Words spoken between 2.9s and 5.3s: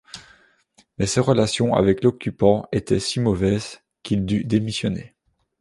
si mauvaises qu’il dut démissionner.